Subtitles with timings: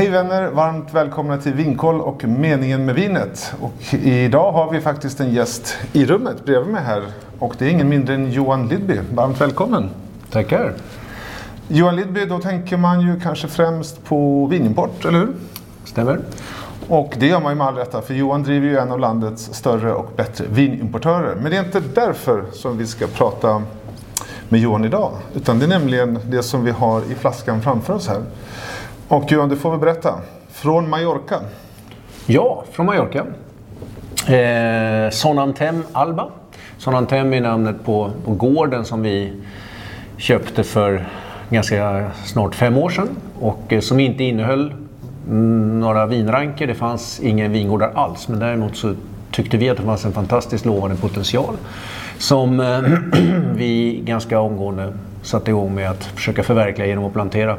[0.00, 0.50] Hej vänner!
[0.50, 3.54] Varmt välkomna till Vinkoll och Meningen med vinet.
[3.60, 7.02] Och idag har vi faktiskt en gäst i rummet bredvid mig här.
[7.38, 9.00] Och det är ingen mindre än Johan Lidby.
[9.14, 9.90] Varmt välkommen!
[10.30, 10.74] Tackar!
[11.68, 15.34] Johan Lidby, då tänker man ju kanske främst på vinimport, eller hur?
[15.84, 16.20] Stämmer.
[16.88, 19.54] Och det gör man ju med all rätta, för Johan driver ju en av landets
[19.54, 21.34] större och bättre vinimportörer.
[21.34, 23.62] Men det är inte därför som vi ska prata
[24.48, 25.12] med Johan idag.
[25.34, 28.22] Utan det är nämligen det som vi har i flaskan framför oss här.
[29.10, 30.14] Och Johan, du får väl berätta.
[30.48, 31.40] Från Mallorca.
[32.26, 33.26] Ja, från Mallorca.
[34.34, 36.28] Eh, Sonantem Alba.
[36.78, 39.32] Sonantem är namnet på, på gården som vi
[40.16, 41.08] köpte för
[41.48, 43.08] ganska snart fem år sedan.
[43.40, 44.74] Och eh, som inte innehöll
[45.26, 46.66] mm, några vinranker.
[46.66, 48.28] Det fanns ingen vingårdar alls.
[48.28, 48.94] Men däremot så
[49.30, 51.56] tyckte vi att det fanns en fantastiskt lovande potential.
[52.18, 52.80] Som eh,
[53.54, 57.56] vi ganska omgående satte igång med att försöka förverkliga genom att plantera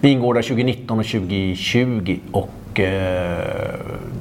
[0.00, 3.38] vingårdar 2019 och 2020 och eh,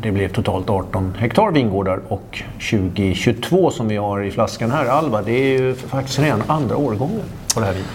[0.02, 5.22] det blev totalt 18 hektar vingårdar och 2022 som vi har i flaskan här, Alva,
[5.22, 7.22] det är ju faktiskt redan andra årgången
[7.53, 7.88] på det här vinet.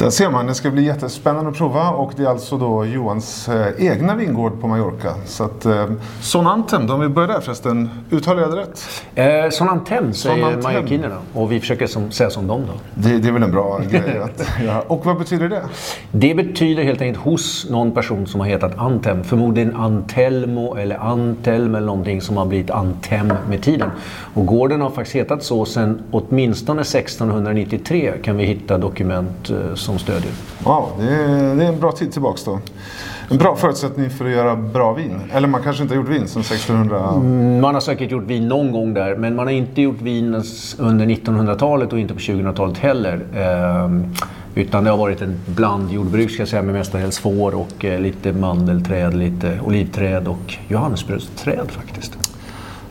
[0.00, 3.48] Där ser man, det ska bli jättespännande att prova och det är alltså då Johans
[3.48, 5.14] eh, egna vingård på Mallorca.
[5.26, 5.86] Så att, eh,
[6.20, 9.04] Sonantem, om vi börjar där förresten, uttalar jag det rätt?
[9.14, 12.72] Eh, Sonantem säger mallorquinerna och vi försöker som, säga som dem då.
[12.94, 14.84] Det, det är väl en bra grej att, ja.
[14.86, 15.62] Och vad betyder det?
[16.12, 21.74] Det betyder helt enkelt hos någon person som har hetat Antem, förmodligen Antelmo eller Antelm
[21.74, 23.90] eller någonting som har blivit Antem med tiden.
[24.34, 29.98] Och gården har faktiskt hetat så sedan åtminstone 1693 kan vi hitta dokument eh, som
[29.98, 30.32] stödjer.
[30.64, 32.58] Wow, det är, det är en bra tid tillbaks då.
[33.28, 35.20] En bra förutsättning för att göra bra vin.
[35.32, 37.08] Eller man kanske inte har gjort vin sedan 1600?
[37.16, 40.42] Mm, man har säkert gjort vin någon gång där, men man har inte gjort vin
[40.78, 43.20] under 1900-talet och inte på 2000-talet heller.
[43.36, 44.14] Ehm,
[44.54, 48.32] utan det har varit en blandjordbruk ska jag säga med mestadels får och eh, lite
[48.32, 52.18] mandelträd, lite olivträd och johannesbrödsträd faktiskt.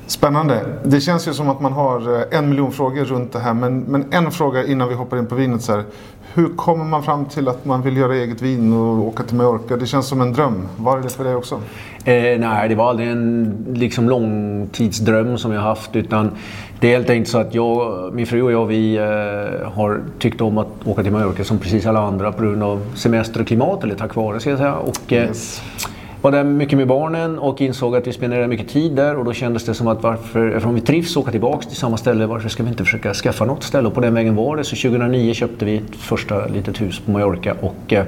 [0.07, 0.65] Spännande.
[0.83, 3.53] Det känns ju som att man har eh, en miljon frågor runt det här.
[3.53, 5.61] Men, men en fråga innan vi hoppar in på vinet.
[5.61, 5.83] Så här.
[6.33, 9.77] Hur kommer man fram till att man vill göra eget vin och åka till Mallorca?
[9.77, 10.67] Det känns som en dröm.
[10.77, 11.55] Var det för dig också?
[12.05, 15.95] Eh, nej, det var aldrig en liksom, långtidsdröm som jag haft.
[15.95, 16.31] Utan
[16.79, 20.41] det är helt enkelt så att jag, min fru och jag vi, eh, har tyckt
[20.41, 23.83] om att åka till Mallorca som precis alla andra på grund av semester och klimat.
[23.83, 24.75] Eller tack vare ska jag säga.
[24.75, 25.61] Och, eh, yes
[26.21, 29.33] var där mycket med barnen och insåg att vi spenderade mycket tid där och då
[29.33, 32.63] kändes det som att varför, eftersom vi trivs åka tillbaka till samma ställe, varför ska
[32.63, 33.87] vi inte försöka skaffa något ställe?
[33.87, 34.63] Och på den vägen var det.
[34.63, 38.05] Så 2009 köpte vi ett första litet hus på Mallorca och eh,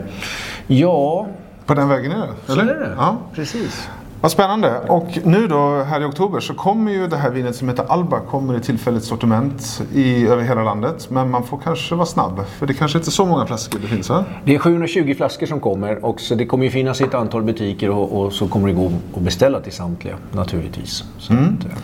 [0.67, 1.27] ja...
[1.65, 2.53] På den vägen är det?
[2.53, 2.65] Eller?
[2.65, 2.93] Så är det.
[2.97, 3.17] Ja.
[3.35, 3.89] Precis.
[4.21, 4.79] Vad spännande.
[4.79, 8.19] Och nu då här i oktober så kommer ju det här vinet som heter Alba
[8.19, 11.09] kommer i tillfälligt sortiment i, över hela landet.
[11.09, 13.87] Men man får kanske vara snabb för det kanske inte är så många flaskor det
[13.87, 14.25] finns va?
[14.45, 17.43] Det är 720 flaskor som kommer och så det kommer ju finnas i ett antal
[17.43, 21.03] butiker och, och så kommer det gå att beställa till samtliga naturligtvis.
[21.29, 21.43] Mm.
[21.43, 21.77] Att, ja.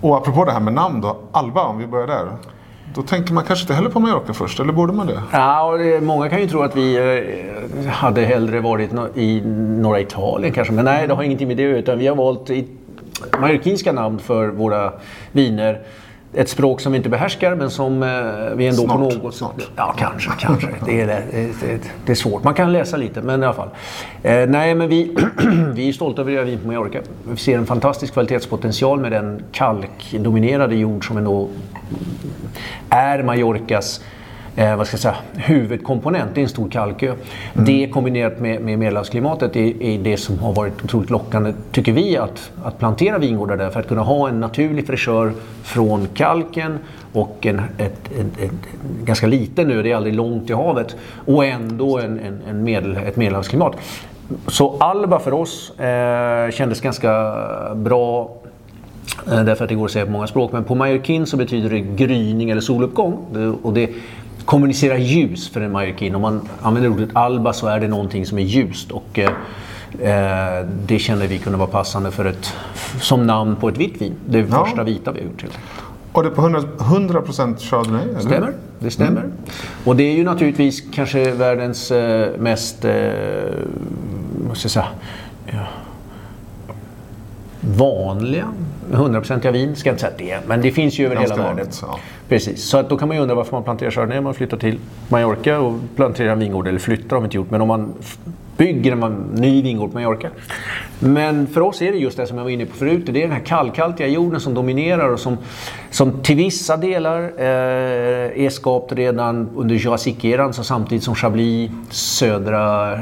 [0.00, 2.26] Och apropå det här med namn då, Alba om vi börjar där.
[2.94, 5.22] Då tänker man kanske inte heller på Mallorca först, eller borde man det?
[5.32, 6.96] Ja, det, många kan ju tro att vi
[7.84, 9.40] eh, hade hellre varit no i
[9.80, 10.72] norra Italien kanske.
[10.72, 12.50] Men nej, det har ingenting med det utan vi har valt
[13.40, 14.92] mallorquinska namn för våra
[15.32, 15.80] viner
[16.34, 18.08] ett språk som vi inte behärskar men som eh,
[18.56, 19.70] vi ändå snart, på något sätt...
[19.76, 20.68] Ja, kanske, kanske.
[20.86, 21.22] Det är, det,
[21.60, 22.44] det, det är svårt.
[22.44, 23.68] Man kan läsa lite, men i alla fall.
[24.22, 25.16] Eh, nej, men vi,
[25.74, 27.00] vi är stolta över att göra vin på Mallorca.
[27.28, 31.48] Vi ser en fantastisk kvalitetspotential med den kalkdominerade jord som ändå
[32.88, 34.00] är Mallorcas
[34.58, 36.38] eh, vad ska jag säga, huvudkomponent.
[36.38, 37.06] Är en stor kalkö.
[37.06, 37.64] Mm.
[37.64, 42.16] Det kombinerat med, med medelhavsklimatet är, är, det som har varit otroligt lockande, tycker vi,
[42.16, 45.32] att, att plantera vingårdar där för att kunna ha en naturlig fräschör
[45.62, 46.78] från kalken
[47.12, 48.52] och en, ett, ett, ett,
[49.04, 50.96] ganska liten ö, det är aldrig långt till havet,
[51.26, 53.76] och ändå en, en, en medel, ett medelhavsklimat.
[54.46, 57.34] Så Alba för oss eh, kändes ganska
[57.74, 58.30] bra
[59.26, 60.52] eh, Därför att det går att säga på många språk.
[60.52, 63.16] Men på mallorquin så betyder det gryning eller soluppgång.
[63.62, 63.90] Och det
[64.44, 66.14] kommunicerar ljus för en mallorquin.
[66.14, 68.90] Om man använder ordet alba så är det någonting som är ljust.
[68.90, 69.30] Och, eh,
[70.00, 72.54] eh det kände vi kunde vara passande för ett,
[73.00, 74.14] som namn på ett vitt vin.
[74.26, 74.64] Det ja.
[74.64, 75.42] första vita vi har gjort.
[75.42, 75.58] Helt.
[76.12, 77.22] Och det är på 100%, 100
[77.58, 78.02] chardonnay?
[78.08, 78.20] Eller?
[78.20, 79.20] Stämmer, det stämmer.
[79.20, 79.32] Mm.
[79.84, 82.92] Och det är ju naturligtvis kanske världens eh, mest, eh,
[84.48, 84.86] måste jag säga,
[85.46, 85.66] ja,
[87.76, 88.48] vanliga
[88.92, 91.66] 100% vin, ska jag inte säga det, men det finns ju över hela världen.
[91.82, 91.98] Ja.
[92.28, 94.56] Precis, så att då kan man ju undra varför man planterar chardonnay om man flyttar
[94.56, 94.78] till
[95.08, 97.94] Mallorca och planterar en vingård, eller flyttar har vi inte gjort, men om man
[98.56, 100.28] bygger en ny vingård på Mallorca.
[100.98, 103.28] Men för oss är det just det som jag var inne på förut, det är
[103.28, 105.38] den här kallkaltiga jorden som dominerar och som,
[105.90, 112.98] som till vissa delar eh, är skapt redan under Jurassic-eran, så samtidigt som Chablis södra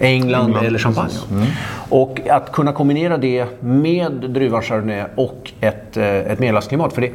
[0.00, 1.14] England, England, eller champagne.
[1.30, 1.46] Mm.
[1.88, 6.92] Och att kunna kombinera det med druvan Chardonnay och ett, eh, ett medelhavsklimat.
[6.92, 7.12] För det,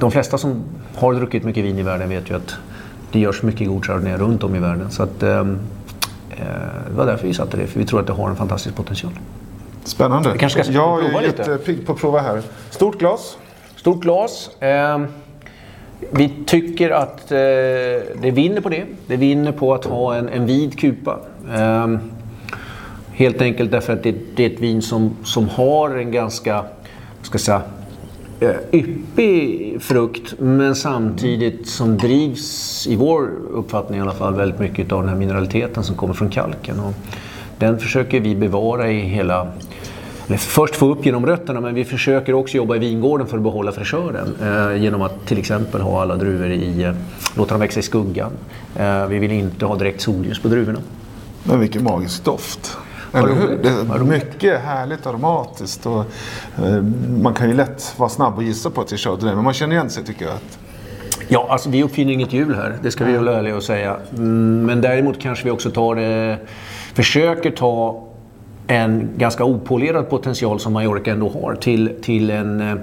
[0.00, 0.62] de flesta som
[0.94, 2.56] har druckit mycket vin i världen vet ju att
[3.12, 4.90] det görs mycket god Chardonnay runt om i världen.
[4.90, 5.58] Så att, ehm,
[6.30, 6.44] eh,
[6.90, 9.12] det var därför vi satte det, för vi tror att det har en fantastisk potential.
[9.84, 10.32] Spännande.
[10.32, 12.42] Vi kanske ska jag är jättepigg på att prova här.
[12.70, 13.36] Stort glas.
[13.76, 14.50] Stort glas.
[14.60, 14.98] Eh,
[16.10, 17.36] vi tycker att eh,
[18.22, 18.84] det vinner på det.
[19.06, 21.18] Det vinner på att ha en, en vid kupa.
[21.54, 21.86] Eh,
[23.12, 26.64] helt enkelt därför att det, det är ett vin som, som har en ganska,
[27.22, 27.62] ska jag säga,
[28.40, 34.92] eh, yppig frukt men samtidigt som drivs, i vår uppfattning i alla fall, väldigt mycket
[34.92, 36.80] av den här mineraliteten som kommer från kalken.
[36.80, 36.94] Och
[37.58, 39.48] den försöker vi bevara i hela
[40.38, 43.72] först få upp genom rötterna men vi försöker också jobba i vingården för att behålla
[43.72, 44.34] fräschören.
[44.42, 46.92] Eh, genom att till exempel ha alla druvor i, eh,
[47.36, 48.32] låta dem växa i skuggan.
[48.76, 50.78] Eh, vi vill inte ha direkt solljus på druvorna.
[51.44, 52.78] Men vilken magisk doft.
[53.12, 53.58] Eller hur?
[53.62, 55.86] Det är mycket härligt aromatiskt.
[55.86, 56.04] Och,
[56.64, 56.82] eh,
[57.22, 59.54] man kan ju lätt vara snabb och gissa på att det är chardonnay, men man
[59.54, 60.34] känner igen sig tycker jag.
[60.34, 60.58] Att,
[61.32, 63.96] Ja, alltså vi uppfinner inget hjul här, det ska vi vara ärliga och säga.
[64.16, 66.36] Mm, Men däremot kanske vi också tar, eh,
[66.94, 68.04] försöker ta
[68.70, 72.74] en ganska opolerad potential som Mallorca ändå har till, till en, eh,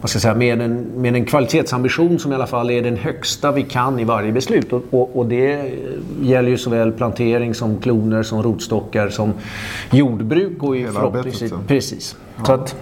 [0.00, 2.96] vad ska jag säga, med en, med en kvalitetsambition som i alla fall är den
[2.96, 4.72] högsta vi kan i varje beslut.
[4.72, 5.72] Och, och, och det
[6.22, 9.32] gäller ju såväl plantering som kloner, som rotstockar, som
[9.90, 11.56] jordbruk och Hela arbetet, ja.
[11.66, 12.16] Precis.
[12.46, 12.76] Så att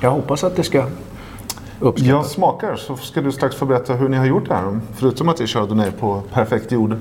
[0.00, 0.84] jag hoppas att det ska
[1.80, 2.10] uppskattas.
[2.10, 4.80] jag smakar så ska du strax få berätta hur ni har gjort det här.
[4.96, 6.96] Förutom att det är chardonnay på perfekt jord.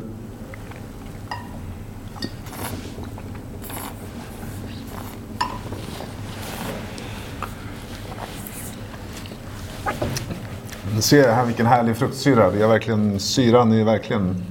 [11.04, 12.52] Se ser här vilken härlig fruktsyra.
[12.52, 14.44] Det verkligen, syran är verkligen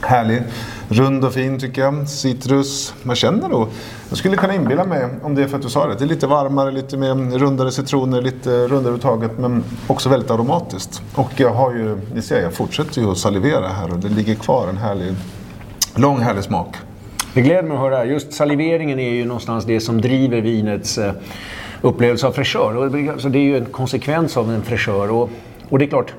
[0.00, 0.42] härlig.
[0.88, 2.08] Rund och fin tycker jag.
[2.08, 2.94] Citrus.
[3.02, 3.68] Man känner nog.
[4.08, 6.08] Jag skulle kunna inbilla mig, om det är för att du sa det, det är
[6.08, 11.02] lite varmare, lite mer rundare citroner, lite rundare överhuvudtaget, men också väldigt aromatiskt.
[11.14, 14.34] Och jag har ju, ni ser, jag fortsätter ju att salivera här och det ligger
[14.34, 15.14] kvar en härlig,
[15.96, 16.76] lång härlig smak.
[17.34, 18.04] Det gläder mig att höra.
[18.04, 21.12] Just saliveringen är ju någonstans det som driver vinets eh,
[21.82, 22.88] upplevelse av fräschör.
[22.88, 25.10] Det- Så det är ju en konsekvens av en fräschör.
[25.10, 25.30] Och,
[25.72, 26.14] och det är klart,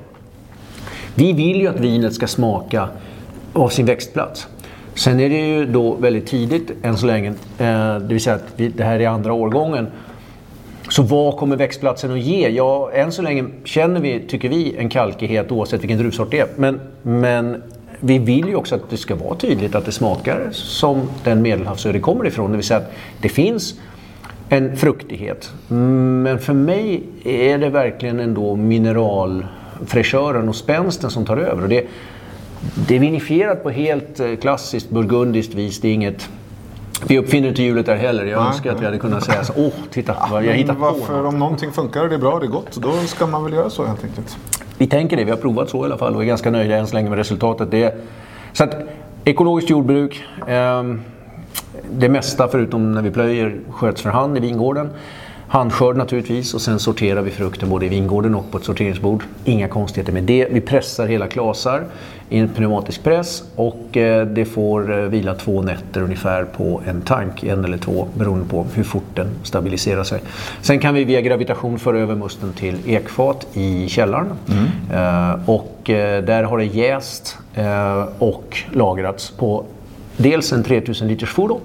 [1.14, 2.88] vi vill ju att vinet ska smaka
[3.52, 4.46] av sin växtplats.
[4.94, 7.28] Sen är det ju då väldigt tidigt än så länge,
[7.58, 9.86] eh, det vill säga att vi, det här är andra årgången.
[10.88, 12.48] Så vad kommer växtplatsen att ge?
[12.48, 16.48] Ja, än så länge känner vi, tycker vi, en kalkighet oavsett vilken druvsort det är.
[16.56, 17.62] Men, men
[18.00, 21.92] vi vill ju också att det ska vara tydligt att det smakar som den medelhavsö
[21.92, 22.50] det kommer ifrån.
[22.50, 23.74] Det vill säga att det finns
[24.48, 25.52] en fruktighet.
[25.68, 31.62] Men för mig är det verkligen ändå mineralfräschören och spänsten som tar över.
[31.62, 31.84] Och det,
[32.88, 35.80] det är vinifierat på helt eh, klassiskt burgundiskt vis.
[35.80, 36.28] Det är inget...
[37.06, 38.24] Vi uppfinner inte hjulet där heller.
[38.24, 38.86] Jag Nej, önskar att vi nej.
[38.86, 39.52] hade kunnat säga så.
[39.56, 40.84] Åh, titta vad jag hittat på.
[40.84, 43.52] något." om någonting funkar och det är bra, det är gott, då ska man väl
[43.52, 44.36] göra så helt enkelt.
[44.78, 45.24] Vi tänker det.
[45.24, 47.18] Vi har provat så i alla fall och är ganska nöjda än så länge med
[47.18, 47.70] resultatet.
[47.70, 47.94] Det är,
[48.52, 48.76] så att,
[49.24, 50.24] ekologiskt jordbruk.
[50.48, 51.00] ehm,
[51.90, 54.90] det mesta förutom när vi plöjer sköts för hand i vingården.
[55.48, 59.24] Handskörd naturligtvis och sen sorterar vi frukten både i vingården och på ett sorteringsbord.
[59.44, 60.48] Inga konstigheter med det.
[60.50, 61.84] Vi pressar hela klasar
[62.28, 67.02] i en pneumatisk press och eh, det får eh, vila två nätter ungefär på en
[67.02, 70.20] tank, en eller två beroende på hur fort den stabiliserar sig.
[70.60, 74.26] Sen kan vi via gravitation föra över musten till ekfat i källaren
[74.92, 77.38] Eh, och där har det jäst
[78.18, 79.64] och lagrats på
[80.16, 81.60] dels en 3000 liters fordon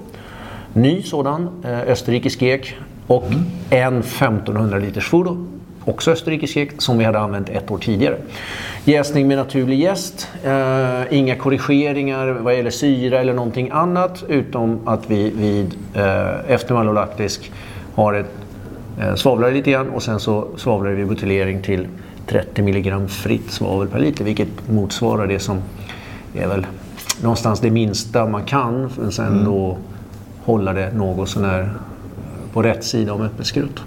[0.73, 2.77] ny sådan, eh, österrikisk ek
[3.07, 3.25] och
[3.69, 5.47] en 1500 liters fordon.
[5.85, 8.17] Också österrikisk ek som vi hade använt ett år tidigare.
[8.83, 15.09] Jäsning med naturlig jäst, eh, inga korrigeringar vad gäller syra eller någonting annat utom att
[15.09, 17.51] vi vid eh, efter malolaktisk
[17.95, 18.31] har ett
[19.01, 21.87] eh, svavlar lite grann och sen så svavlar vi buteljering till
[22.27, 25.61] 30 milligram fritt svavel per liter vilket motsvarar det som
[26.35, 26.65] är väl
[27.21, 29.77] någonstans det minsta man kan men sen då
[30.43, 31.73] hålla det något sånär
[32.53, 33.79] på rätt sida om öppet skrut.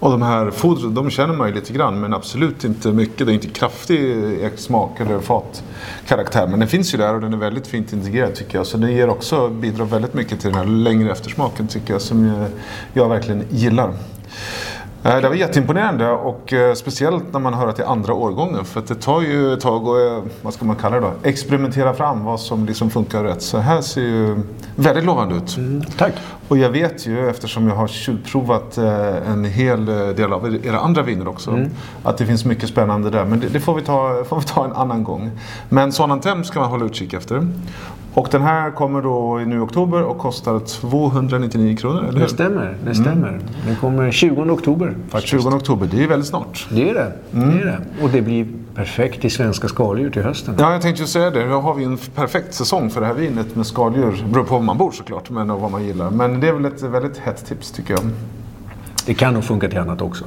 [0.00, 3.26] Och de här fodren, de känner man ju lite grann men absolut inte mycket.
[3.26, 6.46] Det är inte kraftig smak eller fatkaraktär.
[6.46, 8.66] Men den finns ju där och den är väldigt fint integrerad tycker jag.
[8.66, 12.46] Så den ger också, bidrar väldigt mycket till den här längre eftersmaken tycker jag som
[12.92, 13.92] jag verkligen gillar.
[15.06, 18.64] Eh, det var jätteimponerande och eh, speciellt när man hör att det är andra årgången
[18.64, 21.12] för att det tar ju ett tag att, eh, vad ska man kalla det då,
[21.22, 23.42] experimentera fram vad som liksom funkar rätt.
[23.42, 24.36] Så här ser ju
[24.76, 25.56] väldigt lovande ut.
[25.56, 26.12] Mm, tack!
[26.48, 30.78] Och jag vet ju, eftersom jag har tjuvprovat eh, en hel eh, del av era
[30.78, 31.70] andra viner också, Mm.
[32.02, 33.24] att det finns mycket spännande där.
[33.24, 35.30] Men det, det får, vi ta, får vi ta en annan gång.
[35.68, 37.48] Men Sonantem ska man hålla utkik efter.
[38.14, 42.26] Och den här kommer då nu i oktober och kostar 299 kronor, eller Det hur?
[42.26, 42.76] stämmer.
[42.84, 43.40] Det stämmer.
[43.66, 45.30] Den kommer 20 oktober faktiskt.
[45.42, 46.66] 20 oktober, det är ju väldigt snart.
[46.70, 47.12] Det är det.
[47.30, 48.02] det är det.
[48.04, 48.46] Och det blir
[48.76, 50.54] perfekt till svenska skaldjur till hösten.
[50.58, 51.48] Ja, jag tänkte ju säga det.
[51.48, 54.22] Då har vi en perfekt säsong för det här vinet med skaldjur.
[54.24, 56.10] Det beror på var man bor såklart, men och vad man gillar.
[56.10, 58.02] Men det är väl ett väldigt hett tips tycker jag.
[59.06, 60.24] Det kan nog funka till annat också.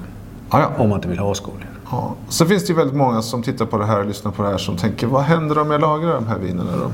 [0.52, 0.84] Ja, ja.
[0.84, 1.70] Om man inte vill ha skaldjur.
[1.92, 2.14] Ja.
[2.30, 4.50] Så finns det ju väldigt många som tittar på det här och lyssnar på det
[4.50, 6.92] här som tänker, vad händer om jag lagrar de här vinerna då?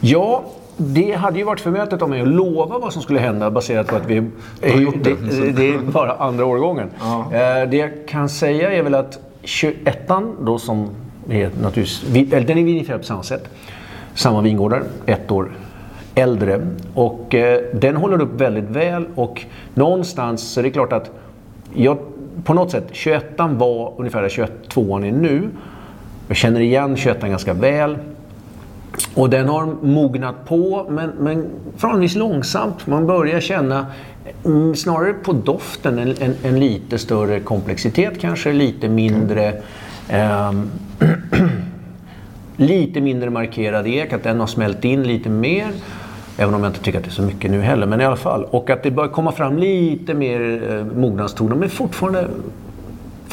[0.00, 0.44] Ja,
[0.76, 3.96] det hade ju varit förmätet av mig att lova vad som skulle hända baserat på
[3.96, 4.14] att vi...
[4.80, 5.14] gjort det.
[5.14, 6.90] det, det är bara andra årgången.
[7.00, 7.20] Ja.
[7.32, 10.88] Eh, Det jag kan säga är väl att 21an då som
[11.28, 12.32] är naturligtvis...
[12.32, 13.48] Eller den är vinifierad på samma sätt.
[14.14, 15.52] Samma vingårdar, ett år
[16.14, 16.66] äldre.
[16.94, 19.42] Och eh, den håller upp väldigt väl och
[19.74, 21.10] någonstans så är det klart att
[21.74, 21.98] jag,
[22.44, 25.48] på något sätt, 21an var ungefär där 22an är nu.
[26.28, 27.96] Jag känner igen 21an ganska väl.
[29.14, 32.86] Och den har mognat på, men, men förhållandevis långsamt.
[32.86, 33.86] Man börjar känna,
[34.44, 39.52] mm, snarare på doften, en, en, en lite större komplexitet kanske, lite mindre
[40.08, 40.52] eh,
[42.56, 45.68] lite mindre markerad ek, att den har smält in lite mer.
[46.38, 48.16] Även om jag inte tycker att det är så mycket nu heller, men i alla
[48.16, 48.44] fall.
[48.44, 52.28] Och att det börjar komma fram lite mer eh, mognadstoner, men fortfarande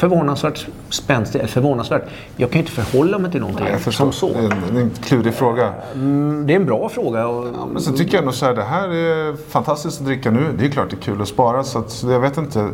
[0.02, 1.48] förvånansvärt spänstig.
[1.48, 2.02] Förvånansvärt.
[2.36, 4.04] Jag kan ju inte förhålla mig till någonting Jag förstår.
[4.04, 4.40] som så.
[4.40, 5.72] Det är en, klurig fråga.
[5.94, 7.26] Mm, Det är en bra fråga.
[7.26, 10.54] Och, Men så tycker jag nog så här, det här är fantastiskt att dricka nu.
[10.58, 11.64] Det är klart det är kul att spara.
[11.64, 12.68] Så att, jag vet inte.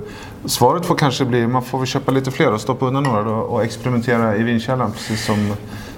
[0.45, 3.35] Svaret får kanske bli, man får väl köpa lite fler och stoppa undan några då,
[3.35, 4.93] och experimentera i vinkällaren.
[4.93, 5.53] Precis som,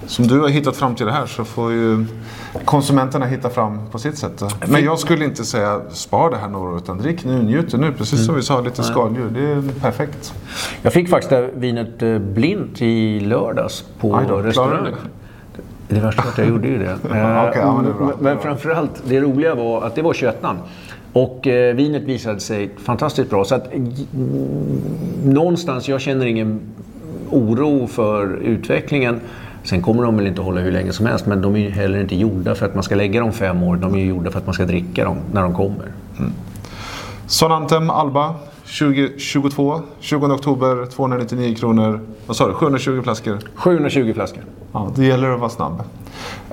[0.07, 2.05] som du har hittat fram till det här så får ju
[2.65, 4.43] konsumenterna hitta fram på sitt sätt.
[4.67, 7.91] Men jag skulle inte säga spar det här några år utan drick nu, njut nu.
[7.91, 8.25] Precis Mm.
[8.25, 9.29] som vi sa, lite skaldjur.
[9.29, 10.33] Det är perfekt.
[10.81, 14.85] Jag fick faktiskt det vinet eh, blint i lördags på då, klarade restaurang.
[14.85, 16.95] du Det värsta var att jag gjorde ju det.
[17.05, 17.17] Okej,
[17.61, 18.11] ja, men det bra.
[18.19, 20.35] Men- framförallt, det roliga var att det var 21
[21.13, 23.45] Och eh, vinet visade sig fantastiskt bra.
[23.45, 23.91] Så att, mm,
[25.25, 26.59] någonstans, jag känner ingen
[27.29, 29.19] oro för utvecklingen.
[29.63, 31.69] Sen kommer de väl inte att hålla hur länge som helst, men de är ju
[31.69, 33.75] heller inte gjorda för att man ska lägga dem fem år.
[33.75, 35.91] De är ju gjorda för att man ska dricka dem när de kommer.
[37.27, 38.35] Sonantem Alba
[38.79, 41.99] 2022, 20 oktober, 299 kronor.
[42.25, 42.53] Vad sa du?
[42.53, 43.39] 720 flaskor.
[43.55, 44.43] 720 flaskor.
[44.71, 45.83] Ja, det gäller att vara snabb.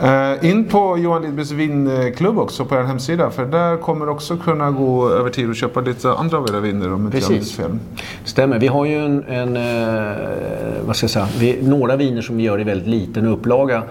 [0.03, 3.31] Eh, in på Johan Lidbys vinklubb också på er hemsida.
[3.31, 6.93] För där kommer också kunna gå över tid och köpa lite andra av era viner
[6.93, 7.79] om inte jag minns fel.
[8.25, 8.59] Stämmer.
[8.59, 10.17] Vi har ju en, en eh,
[10.87, 13.83] vad ska jag säga, vi, några viner som vi gör i väldigt liten upplaga.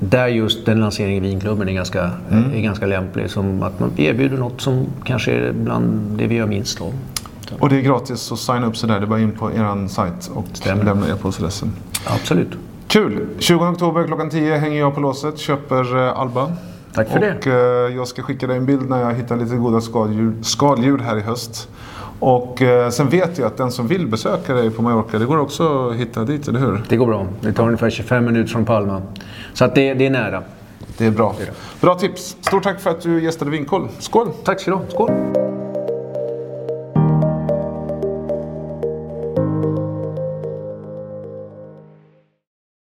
[0.00, 2.10] Där just den lanseringen i vinklubben är ganska,
[2.54, 3.30] är ganska lämplig.
[3.30, 6.92] Som att man erbjuder något som kanske är bland det vi gör minst av.
[7.58, 9.00] Och det är gratis att signa upp sig där.
[9.00, 10.84] Det är bara in på er sajt och Stämmer.
[10.84, 11.72] lämna e-postadressen.
[12.06, 12.48] Absolut.
[12.88, 13.26] Kul!
[13.38, 16.52] 20 oktober klockan 10 hänger jag på låset, köper eh, Alba.
[16.92, 17.36] Tack för det.
[17.38, 20.98] och, eh, jag ska skicka dig en bild när jag hittar lite goda skaldjur, skaldjur
[20.98, 21.68] här i höst.
[22.20, 25.38] Och eh, sen vet jag att den som vill besöka dig på Mallorca, det går
[25.38, 26.82] också att hitta dit, eller hur?
[26.88, 27.26] Det går bra.
[27.40, 29.02] Det tar ungefär 25 minuter från Palma.
[29.52, 30.42] Så att det, det är nära.
[30.98, 31.34] Det är bra.
[31.80, 32.36] Bra tips.
[32.40, 33.88] Stort tack för att du gästade Vinkoll.
[33.98, 34.28] Skål!
[34.44, 34.84] Tack ska du ha.
[34.88, 35.47] Skål!